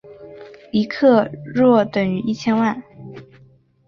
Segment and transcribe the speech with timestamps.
[0.71, 2.81] 一克若等于一千万。